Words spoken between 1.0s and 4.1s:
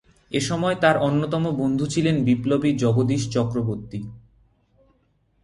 অন্যতম বন্ধু ছিলেন বিপ্লবী জগদীশ চক্রবর্তী।